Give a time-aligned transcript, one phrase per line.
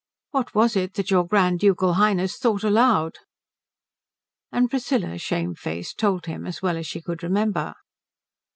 [0.31, 3.19] What was it that your Grand Ducal Highness thought aloud?"
[4.51, 7.75] And Priscilla, shamefaced, told him as well as she could remember.